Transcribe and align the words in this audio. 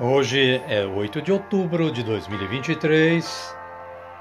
Hoje 0.00 0.62
é 0.68 0.86
8 0.86 1.20
de 1.20 1.32
outubro 1.32 1.90
de 1.90 2.04
2023. 2.04 3.56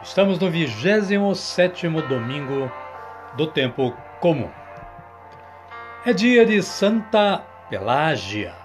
Estamos 0.02 0.40
no 0.40 0.50
27º 0.50 2.08
domingo 2.08 2.72
do 3.36 3.46
tempo 3.46 3.96
comum. 4.20 4.50
É 6.04 6.12
dia 6.14 6.48
de 6.48 6.64
Santa 6.64 7.44
Pelágia, 7.70 8.56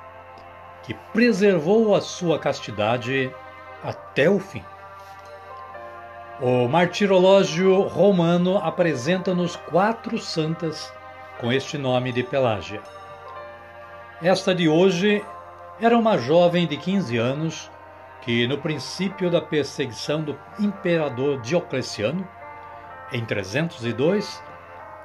que 0.85 0.95
preservou 1.13 1.95
a 1.95 2.01
sua 2.01 2.39
castidade 2.39 3.31
até 3.85 4.31
o 4.31 4.39
fim. 4.39 4.65
O 6.41 6.67
martirológio 6.67 7.83
romano 7.89 8.57
apresenta-nos 8.57 9.55
quatro 9.55 10.17
santas 10.17 10.91
com 11.39 11.53
este 11.53 11.77
nome 11.77 12.11
de 12.11 12.23
Pelágia. 12.23 12.81
Esta 14.23 14.55
de 14.55 14.67
hoje 14.67 15.23
era 15.85 15.99
uma 15.99 16.17
jovem 16.17 16.65
de 16.65 16.77
15 16.77 17.19
anos 17.19 17.69
que, 18.21 18.47
no 18.47 18.57
princípio 18.57 19.29
da 19.29 19.41
perseguição 19.41 20.23
do 20.23 20.39
imperador 20.61 21.41
Diocleciano, 21.41 22.27
em 23.13 23.25
302, 23.25 24.41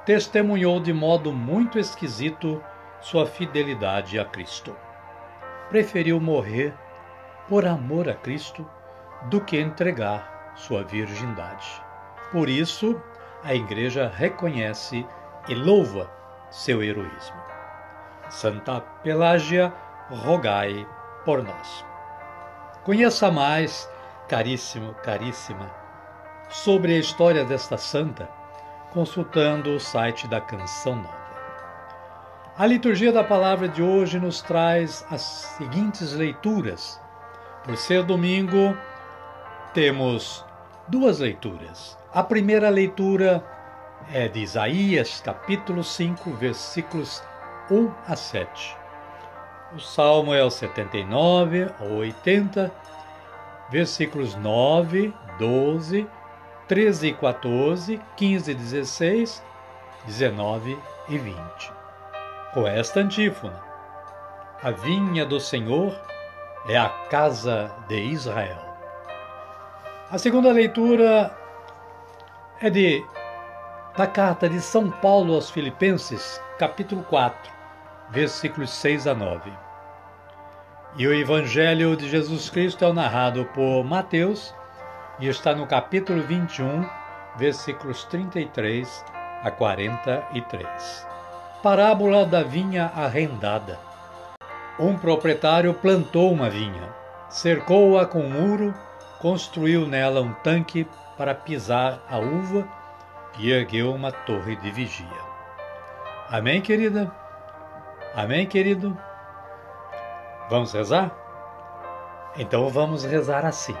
testemunhou 0.06 0.78
de 0.78 0.92
modo 0.92 1.32
muito 1.32 1.80
esquisito 1.80 2.62
sua 3.00 3.26
fidelidade 3.26 4.20
a 4.20 4.24
Cristo. 4.24 4.74
Preferiu 5.68 6.20
morrer 6.20 6.72
por 7.48 7.66
amor 7.66 8.08
a 8.08 8.14
Cristo 8.14 8.64
do 9.28 9.40
que 9.40 9.60
entregar 9.60 10.52
sua 10.54 10.84
virgindade. 10.84 11.68
Por 12.30 12.48
isso, 12.48 13.02
a 13.42 13.52
Igreja 13.52 14.08
reconhece 14.14 15.04
e 15.48 15.56
louva 15.56 16.08
seu 16.50 16.84
heroísmo. 16.84 17.36
Santa 18.30 18.80
Pelágia 19.02 19.72
rogai 20.10 20.86
por 21.24 21.42
nós. 21.42 21.84
Conheça 22.84 23.30
mais, 23.30 23.88
caríssimo, 24.28 24.94
caríssima, 25.02 25.70
sobre 26.48 26.94
a 26.94 26.98
história 26.98 27.44
desta 27.44 27.76
santa, 27.76 28.28
consultando 28.92 29.74
o 29.74 29.80
site 29.80 30.26
da 30.26 30.40
Canção 30.40 30.96
Nova. 30.96 31.28
A 32.56 32.66
liturgia 32.66 33.12
da 33.12 33.22
palavra 33.22 33.68
de 33.68 33.82
hoje 33.82 34.18
nos 34.18 34.40
traz 34.40 35.06
as 35.10 35.20
seguintes 35.20 36.12
leituras. 36.14 37.00
Por 37.62 37.76
ser 37.76 38.02
domingo, 38.02 38.76
temos 39.74 40.44
duas 40.88 41.18
leituras. 41.20 41.96
A 42.12 42.24
primeira 42.24 42.70
leitura 42.70 43.44
é 44.10 44.26
de 44.26 44.40
Isaías, 44.40 45.20
capítulo 45.20 45.84
5, 45.84 46.30
versículos 46.32 47.22
1 47.70 47.92
a 48.06 48.16
7. 48.16 48.77
O 49.70 49.78
salmo 49.78 50.32
é 50.32 50.42
o 50.42 50.50
79 50.50 51.70
ao 51.78 51.98
80, 51.98 52.72
versículos 53.68 54.34
9, 54.34 55.12
12, 55.38 56.08
13 56.66 57.08
e 57.08 57.12
14, 57.12 58.00
15 58.16 58.50
e 58.50 58.54
16, 58.54 59.44
19 60.06 60.78
e 61.10 61.18
20. 61.18 61.36
Com 62.54 62.66
esta 62.66 63.00
antífona: 63.00 63.62
A 64.62 64.70
vinha 64.70 65.26
do 65.26 65.38
Senhor 65.38 65.94
é 66.66 66.78
a 66.78 66.88
casa 67.10 67.70
de 67.88 68.00
Israel. 68.00 68.74
A 70.10 70.16
segunda 70.16 70.50
leitura 70.50 71.30
é 72.62 72.70
de 72.70 73.04
da 73.98 74.06
carta 74.06 74.48
de 74.48 74.62
São 74.62 74.90
Paulo 74.90 75.34
aos 75.34 75.50
Filipenses, 75.50 76.40
capítulo 76.58 77.02
4 77.02 77.57
versículos 78.10 78.70
6 78.70 79.06
a 79.06 79.14
9. 79.14 79.52
E 80.96 81.06
o 81.06 81.14
Evangelho 81.14 81.96
de 81.96 82.08
Jesus 82.08 82.48
Cristo 82.48 82.84
é 82.84 82.92
narrado 82.92 83.44
por 83.46 83.84
Mateus 83.84 84.54
e 85.20 85.28
está 85.28 85.54
no 85.54 85.66
capítulo 85.66 86.22
21, 86.22 86.88
versículos 87.36 88.04
33 88.04 89.04
a 89.42 89.50
43. 89.50 91.06
Parábola 91.62 92.24
da 92.24 92.42
vinha 92.42 92.90
arrendada. 92.96 93.78
Um 94.78 94.96
proprietário 94.96 95.74
plantou 95.74 96.32
uma 96.32 96.48
vinha, 96.48 96.88
cercou-a 97.28 98.06
com 98.06 98.20
um 98.20 98.30
muro, 98.30 98.74
construiu 99.20 99.86
nela 99.86 100.20
um 100.20 100.32
tanque 100.34 100.86
para 101.16 101.34
pisar 101.34 102.00
a 102.08 102.18
uva 102.18 102.66
e 103.38 103.50
ergueu 103.50 103.92
uma 103.92 104.12
torre 104.12 104.56
de 104.56 104.70
vigia. 104.70 105.06
Amém, 106.30 106.60
querida? 106.60 107.27
Amém, 108.14 108.46
querido? 108.46 108.96
Vamos 110.48 110.72
rezar? 110.72 111.14
Então 112.36 112.68
vamos 112.68 113.04
rezar 113.04 113.44
assim. 113.44 113.76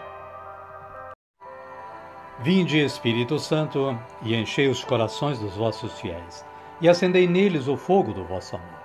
Vinde, 2.40 2.78
Espírito 2.78 3.38
Santo, 3.38 3.98
e 4.22 4.36
enchei 4.36 4.68
os 4.68 4.84
corações 4.84 5.38
dos 5.38 5.56
vossos 5.56 5.98
fiéis, 5.98 6.44
e 6.80 6.88
acendei 6.88 7.26
neles 7.26 7.66
o 7.66 7.76
fogo 7.76 8.12
do 8.12 8.24
vosso 8.24 8.54
amor. 8.54 8.78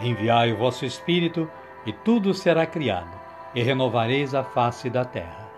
Enviai 0.00 0.52
o 0.52 0.58
vosso 0.58 0.84
Espírito, 0.84 1.50
e 1.86 1.92
tudo 1.92 2.34
será 2.34 2.66
criado, 2.66 3.10
e 3.54 3.62
renovareis 3.62 4.34
a 4.34 4.44
face 4.44 4.90
da 4.90 5.04
terra. 5.04 5.48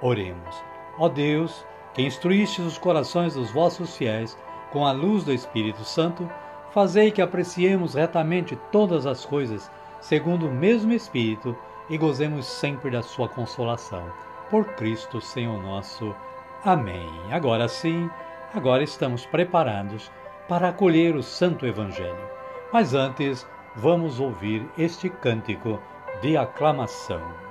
Oremos. 0.00 0.62
Ó 0.98 1.08
Deus, 1.08 1.66
que 1.94 2.02
instruístes 2.02 2.64
os 2.64 2.78
corações 2.78 3.34
dos 3.34 3.50
vossos 3.50 3.96
fiéis 3.96 4.38
com 4.70 4.86
a 4.86 4.92
luz 4.92 5.24
do 5.24 5.32
Espírito 5.32 5.84
Santo, 5.84 6.30
Fazei 6.74 7.12
que 7.12 7.22
apreciemos 7.22 7.94
retamente 7.94 8.58
todas 8.72 9.06
as 9.06 9.24
coisas, 9.24 9.70
segundo 10.00 10.48
o 10.48 10.52
mesmo 10.52 10.92
Espírito, 10.92 11.56
e 11.88 11.96
gozemos 11.96 12.46
sempre 12.46 12.90
da 12.90 13.00
sua 13.00 13.28
consolação. 13.28 14.04
Por 14.50 14.64
Cristo, 14.74 15.20
Senhor 15.20 15.62
nosso. 15.62 16.12
Amém. 16.64 17.08
Agora 17.30 17.68
sim, 17.68 18.10
agora 18.52 18.82
estamos 18.82 19.24
preparados 19.24 20.10
para 20.48 20.70
acolher 20.70 21.14
o 21.14 21.22
Santo 21.22 21.64
Evangelho. 21.64 22.28
Mas 22.72 22.92
antes, 22.92 23.46
vamos 23.76 24.18
ouvir 24.18 24.68
este 24.76 25.08
cântico 25.08 25.80
de 26.22 26.36
aclamação. 26.36 27.43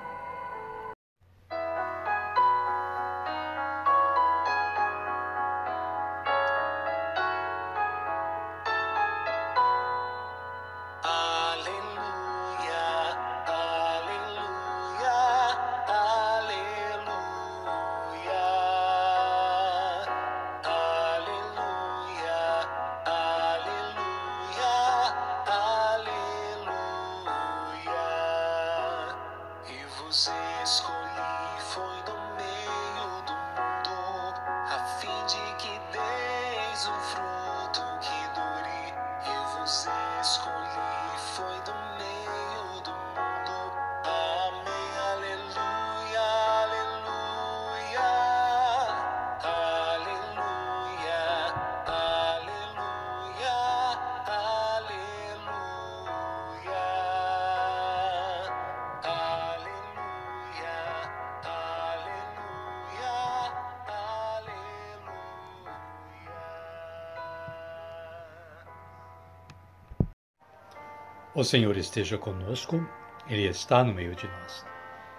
O 71.36 71.44
Senhor 71.44 71.76
esteja 71.78 72.16
conosco, 72.16 72.88
Ele 73.28 73.48
está 73.48 73.84
no 73.84 73.92
meio 73.92 74.14
de 74.14 74.28
nós. 74.28 74.64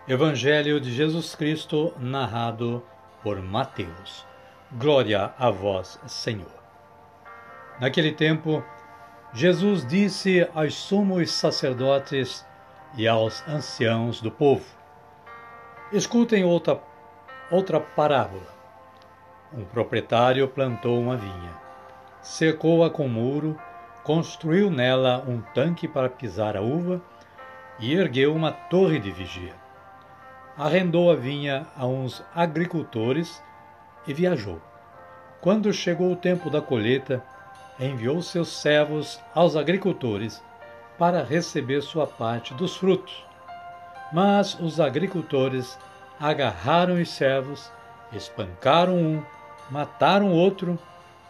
Evangelho 0.06 0.80
de 0.80 0.92
Jesus 0.92 1.34
Cristo, 1.34 1.92
narrado 1.98 2.84
por 3.20 3.42
Mateus. 3.42 4.24
Glória 4.70 5.34
a 5.36 5.50
vós, 5.50 5.98
Senhor. 6.06 6.54
Naquele 7.80 8.12
tempo, 8.12 8.62
Jesus 9.32 9.84
disse 9.84 10.48
aos 10.54 10.76
sumos 10.76 11.32
sacerdotes 11.32 12.46
e 12.96 13.08
aos 13.08 13.42
anciãos 13.48 14.20
do 14.20 14.30
povo: 14.30 14.64
Escutem 15.90 16.44
outra, 16.44 16.80
outra 17.50 17.80
parábola. 17.80 18.54
Um 19.52 19.64
proprietário 19.64 20.46
plantou 20.46 21.00
uma 21.00 21.16
vinha, 21.16 21.58
cercou-a 22.22 22.88
com 22.88 23.08
muro 23.08 23.58
construiu 24.04 24.70
nela 24.70 25.24
um 25.26 25.40
tanque 25.40 25.88
para 25.88 26.10
pisar 26.10 26.58
a 26.58 26.60
uva 26.60 27.00
e 27.80 27.94
ergueu 27.94 28.34
uma 28.34 28.52
torre 28.52 28.98
de 28.98 29.10
vigia. 29.10 29.54
Arrendou 30.56 31.10
a 31.10 31.16
vinha 31.16 31.66
a 31.74 31.86
uns 31.86 32.22
agricultores 32.34 33.42
e 34.06 34.12
viajou. 34.12 34.60
Quando 35.40 35.72
chegou 35.72 36.12
o 36.12 36.16
tempo 36.16 36.50
da 36.50 36.60
colheita, 36.60 37.24
enviou 37.80 38.20
seus 38.20 38.48
servos 38.48 39.18
aos 39.34 39.56
agricultores 39.56 40.40
para 40.98 41.24
receber 41.24 41.80
sua 41.80 42.06
parte 42.06 42.52
dos 42.54 42.76
frutos. 42.76 43.24
Mas 44.12 44.54
os 44.60 44.78
agricultores 44.78 45.78
agarraram 46.20 47.00
os 47.00 47.08
servos, 47.08 47.72
espancaram 48.12 48.96
um, 48.96 49.22
mataram 49.70 50.30
outro 50.30 50.78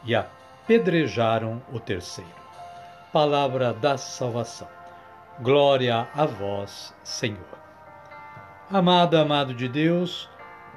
e 0.04 0.14
apedrejaram 0.14 1.62
o 1.72 1.78
terceiro 1.78 2.43
palavra 3.14 3.72
da 3.72 3.96
salvação. 3.96 4.66
Glória 5.38 6.08
a 6.16 6.26
vós, 6.26 6.92
Senhor. 7.04 7.56
Amado, 8.68 9.16
amado 9.16 9.54
de 9.54 9.68
Deus, 9.68 10.28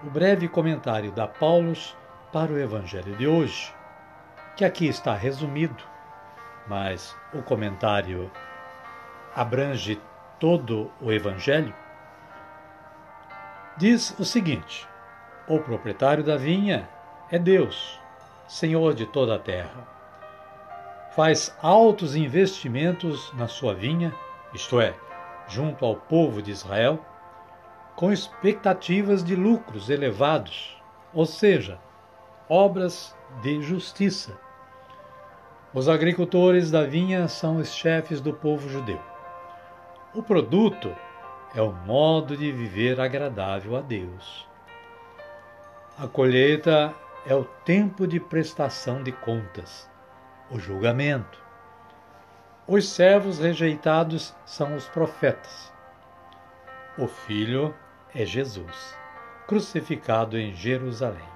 o 0.04 0.10
breve 0.12 0.48
comentário 0.48 1.12
da 1.12 1.28
Paulus 1.28 1.98
para 2.32 2.52
o 2.52 2.60
Evangelho 2.60 3.16
de 3.16 3.28
hoje, 3.28 3.74
que 4.56 4.64
aqui 4.64 4.88
está 4.88 5.16
resumido, 5.16 5.84
mas 6.68 7.18
o 7.34 7.42
comentário 7.42 8.30
abrange 9.36 10.00
todo 10.40 10.92
o 11.02 11.12
Evangelho, 11.12 11.74
diz 13.78 14.14
o 14.20 14.24
seguinte: 14.24 14.88
O 15.48 15.58
proprietário 15.60 16.24
da 16.24 16.38
vinha 16.38 16.88
é 17.32 17.40
Deus, 17.40 18.00
Senhor 18.48 18.94
de 18.94 19.08
toda 19.08 19.34
a 19.34 19.40
terra 19.40 19.97
faz 21.18 21.52
altos 21.64 22.16
investimentos 22.16 23.34
na 23.34 23.48
sua 23.48 23.74
vinha, 23.74 24.14
isto 24.54 24.80
é, 24.80 24.94
junto 25.48 25.84
ao 25.84 25.96
povo 25.96 26.44
de 26.44 26.52
Israel, 26.52 27.04
com 27.96 28.12
expectativas 28.12 29.24
de 29.24 29.36
lucros 29.36 29.90
elevados, 29.90 30.80
ou 31.12 31.26
seja, 31.26 31.80
obras 32.48 33.18
de 33.42 33.64
justiça. 33.64 34.38
Os 35.74 35.90
agricultores 35.90 36.70
da 36.70 36.84
vinha 36.84 37.28
são 37.28 37.58
os 37.58 37.74
chefes 37.74 38.22
do 38.22 38.32
povo 38.32 38.70
judeu. 38.70 39.02
O 40.14 40.22
produto 40.22 40.96
é 41.56 41.62
o 41.64 41.74
modo 41.74 42.38
de 42.38 42.52
viver 42.52 43.02
agradável 43.02 43.76
a 43.76 43.82
Deus. 43.82 44.48
A 45.98 46.08
colheita 46.08 46.94
é 47.26 47.34
o 47.34 47.44
tempo 47.44 48.06
de 48.06 48.20
prestação 48.20 49.02
de 49.02 49.12
contas 49.12 49.90
o 50.50 50.60
julgamento. 50.60 51.44
Os 52.66 52.88
servos 52.90 53.40
rejeitados 53.40 54.34
são 54.46 54.76
os 54.76 54.88
profetas. 54.88 55.74
O 56.98 57.08
Filho 57.08 57.76
é 58.16 58.26
Jesus, 58.26 58.98
crucificado 59.46 60.38
em 60.38 60.54
Jerusalém. 60.54 61.28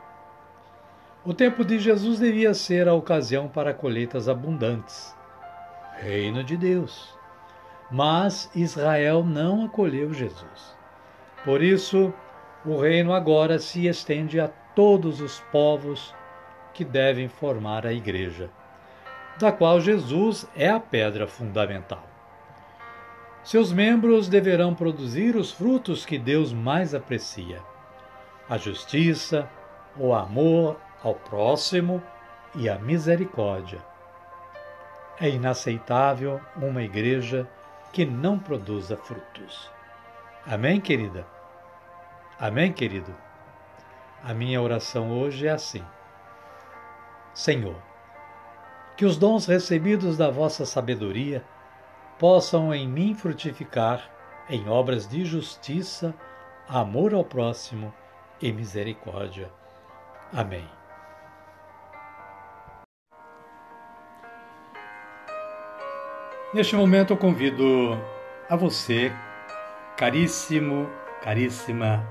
O 1.23 1.33
tempo 1.33 1.63
de 1.63 1.77
Jesus 1.77 2.19
devia 2.19 2.53
ser 2.53 2.87
a 2.87 2.93
ocasião 2.93 3.47
para 3.47 3.73
colheitas 3.73 4.27
abundantes. 4.27 5.15
Reino 5.97 6.43
de 6.43 6.57
Deus. 6.57 7.17
Mas 7.91 8.49
Israel 8.55 9.23
não 9.23 9.65
acolheu 9.65 10.13
Jesus. 10.13 10.75
Por 11.43 11.61
isso, 11.61 12.13
o 12.65 12.79
reino 12.79 13.13
agora 13.13 13.59
se 13.59 13.87
estende 13.87 14.39
a 14.39 14.47
todos 14.47 15.19
os 15.19 15.39
povos 15.51 16.15
que 16.73 16.85
devem 16.85 17.27
formar 17.27 17.85
a 17.85 17.93
igreja 17.93 18.49
da 19.41 19.51
qual 19.51 19.81
Jesus 19.81 20.47
é 20.55 20.69
a 20.69 20.79
pedra 20.79 21.27
fundamental. 21.27 22.03
Seus 23.43 23.73
membros 23.73 24.29
deverão 24.29 24.75
produzir 24.75 25.35
os 25.35 25.51
frutos 25.51 26.05
que 26.05 26.19
Deus 26.19 26.53
mais 26.53 26.93
aprecia: 26.93 27.59
a 28.47 28.57
justiça, 28.57 29.49
o 29.97 30.13
amor 30.13 30.79
ao 31.03 31.15
próximo 31.15 32.01
e 32.55 32.69
a 32.69 32.77
misericórdia. 32.77 33.83
É 35.19 35.27
inaceitável 35.27 36.39
uma 36.55 36.83
igreja 36.83 37.47
que 37.91 38.05
não 38.05 38.37
produza 38.37 38.95
frutos. 38.95 39.69
Amém, 40.45 40.79
querida? 40.79 41.25
Amém, 42.39 42.71
querido? 42.71 43.13
A 44.23 44.33
minha 44.33 44.61
oração 44.61 45.11
hoje 45.11 45.47
é 45.47 45.51
assim: 45.51 45.83
Senhor, 47.33 47.90
que 49.01 49.06
os 49.06 49.18
dons 49.18 49.48
recebidos 49.48 50.16
da 50.16 50.30
vossa 50.30 50.64
sabedoria 50.64 51.44
possam 52.19 52.71
em 52.71 52.87
mim 52.87 53.16
frutificar 53.16 54.07
em 54.47 54.69
obras 54.69 55.07
de 55.07 55.25
justiça, 55.25 56.14
amor 56.69 57.11
ao 57.11 57.25
próximo 57.25 57.92
e 58.40 58.54
misericórdia. 58.54 59.49
Amém. 60.31 60.68
Neste 66.54 66.75
momento 66.75 67.14
eu 67.14 67.18
convido 67.18 67.99
a 68.47 68.56
você, 68.56 69.11
caríssimo, 69.97 70.87
caríssima, 71.23 72.07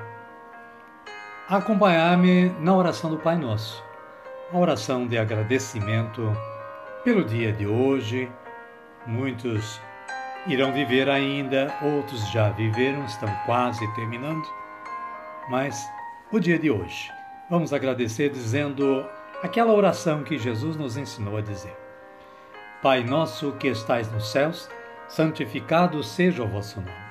a 1.48 1.58
acompanhar-me 1.58 2.48
na 2.58 2.74
oração 2.74 3.08
do 3.08 3.16
Pai 3.16 3.36
Nosso, 3.36 3.80
a 4.52 4.58
oração 4.58 5.06
de 5.06 5.16
agradecimento 5.16 6.36
pelo 7.04 7.24
dia 7.24 7.52
de 7.52 7.66
hoje. 7.66 8.30
Muitos 9.06 9.80
irão 10.46 10.72
viver 10.72 11.08
ainda, 11.08 11.74
outros 11.82 12.30
já 12.30 12.50
viveram, 12.50 13.04
estão 13.04 13.28
quase 13.46 13.86
terminando. 13.94 14.46
Mas 15.48 15.88
o 16.30 16.38
dia 16.38 16.58
de 16.58 16.70
hoje, 16.70 17.10
vamos 17.48 17.72
agradecer 17.72 18.30
dizendo 18.30 19.04
aquela 19.42 19.72
oração 19.72 20.22
que 20.22 20.38
Jesus 20.38 20.76
nos 20.76 20.96
ensinou 20.96 21.36
a 21.36 21.40
dizer: 21.40 21.76
Pai 22.82 23.02
nosso 23.02 23.52
que 23.52 23.68
estais 23.68 24.10
nos 24.12 24.30
céus, 24.30 24.68
santificado 25.08 26.02
seja 26.02 26.42
o 26.42 26.48
vosso 26.48 26.80
nome. 26.80 27.10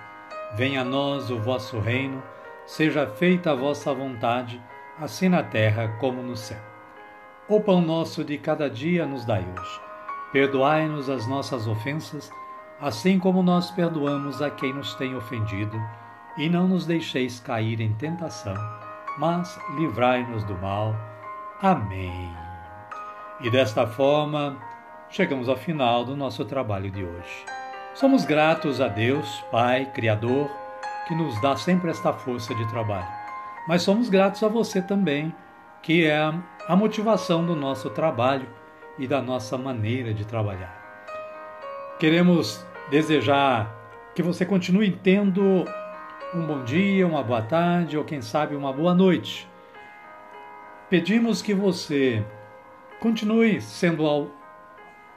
Venha 0.55 0.81
a 0.81 0.85
nós 0.85 1.29
o 1.29 1.39
vosso 1.39 1.79
reino, 1.79 2.23
seja 2.65 3.05
feita 3.07 3.51
a 3.51 3.55
vossa 3.55 3.93
vontade, 3.93 4.61
assim 4.99 5.29
na 5.29 5.43
terra 5.43 5.95
como 5.99 6.21
no 6.23 6.35
céu. 6.35 6.68
O 7.49 7.59
pão 7.59 7.81
nosso 7.81 8.23
de 8.23 8.37
cada 8.37 8.69
dia 8.69 9.07
nos 9.07 9.25
dai 9.25 9.43
hoje. 9.43 9.81
Perdoai-nos 10.31 11.09
as 11.09 11.25
nossas 11.25 11.65
ofensas, 11.65 12.31
assim 12.79 13.17
como 13.17 13.41
nós 13.41 13.71
perdoamos 13.71 14.39
a 14.39 14.51
quem 14.51 14.71
nos 14.71 14.93
tem 14.93 15.15
ofendido, 15.15 15.75
e 16.37 16.47
não 16.47 16.67
nos 16.67 16.85
deixeis 16.85 17.39
cair 17.39 17.81
em 17.81 17.91
tentação, 17.93 18.53
mas 19.17 19.59
livrai-nos 19.79 20.43
do 20.43 20.53
mal. 20.59 20.93
Amém. 21.59 22.31
E 23.41 23.49
desta 23.49 23.87
forma, 23.87 24.55
chegamos 25.09 25.49
ao 25.49 25.57
final 25.57 26.05
do 26.05 26.15
nosso 26.15 26.45
trabalho 26.45 26.91
de 26.91 27.03
hoje. 27.03 27.45
Somos 27.95 28.25
gratos 28.25 28.79
a 28.79 28.87
Deus, 28.87 29.43
Pai, 29.51 29.87
Criador, 29.87 30.51
que 31.07 31.15
nos 31.15 31.41
dá 31.41 31.57
sempre 31.57 31.89
esta 31.89 32.13
força 32.13 32.53
de 32.53 32.69
trabalho. 32.69 33.07
Mas 33.67 33.81
somos 33.81 34.07
gratos 34.07 34.43
a 34.43 34.47
você 34.47 34.83
também, 34.83 35.33
que 35.81 36.05
é 36.05 36.31
a 36.69 36.75
motivação 36.75 37.43
do 37.43 37.55
nosso 37.55 37.89
trabalho 37.89 38.47
e 38.99 39.07
da 39.07 39.19
nossa 39.19 39.57
maneira 39.57 40.13
de 40.13 40.23
trabalhar. 40.23 40.77
Queremos 41.99 42.63
desejar 42.91 43.75
que 44.13 44.21
você 44.21 44.45
continue 44.45 44.91
tendo 44.91 45.65
um 46.31 46.45
bom 46.45 46.63
dia, 46.63 47.07
uma 47.07 47.23
boa 47.23 47.41
tarde 47.41 47.97
ou 47.97 48.03
quem 48.03 48.21
sabe 48.21 48.55
uma 48.55 48.71
boa 48.71 48.93
noite. 48.93 49.49
Pedimos 50.91 51.41
que 51.41 51.55
você 51.55 52.23
continue 52.99 53.59
sendo 53.61 54.05
ao 54.05 54.27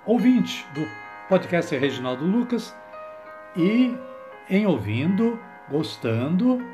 ouvinte 0.06 0.66
do 0.72 0.88
podcast 1.28 1.76
Reginaldo 1.76 2.24
Lucas 2.24 2.74
e 3.54 3.94
em 4.48 4.66
ouvindo, 4.66 5.38
gostando, 5.70 6.66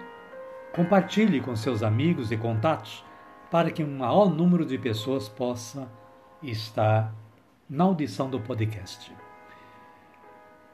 compartilhe 0.73 1.41
com 1.41 1.57
seus 1.57 1.83
amigos 1.83 2.31
e 2.31 2.37
contatos 2.37 3.08
para 3.50 3.71
que 3.71 3.83
um 3.83 3.99
maior 3.99 4.31
número 4.31 4.64
de 4.64 4.78
pessoas 4.78 5.28
possa 5.28 5.88
estar 6.43 7.12
na 7.69 7.85
audição 7.85 8.31
do 8.31 8.40
podcast. 8.40 9.12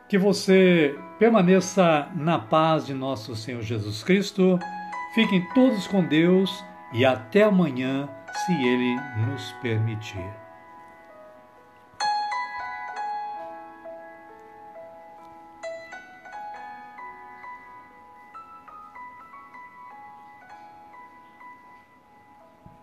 Que 0.09 0.19
você 0.19 0.99
permaneça 1.19 2.09
na 2.15 2.39
paz 2.39 2.87
de 2.87 2.95
nosso 2.95 3.35
Senhor 3.35 3.63
Jesus 3.63 4.03
Cristo. 4.03 4.59
Fiquem 5.15 5.47
todos 5.55 5.87
com 5.87 6.05
Deus 6.05 6.65
e 6.93 7.05
até 7.05 7.43
amanhã, 7.43 8.09
se 8.45 8.53
Ele 8.53 8.97
nos 9.27 9.53
permitir. 9.63 10.44